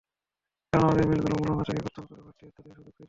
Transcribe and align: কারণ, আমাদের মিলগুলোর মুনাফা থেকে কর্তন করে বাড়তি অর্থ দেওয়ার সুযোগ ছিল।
কারণ, 0.73 0.83
আমাদের 0.83 1.05
মিলগুলোর 1.07 1.39
মুনাফা 1.41 1.63
থেকে 1.67 1.81
কর্তন 1.85 2.03
করে 2.05 2.21
বাড়তি 2.21 2.43
অর্থ 2.45 2.57
দেওয়ার 2.57 2.77
সুযোগ 2.77 2.87
ছিল। 2.87 2.99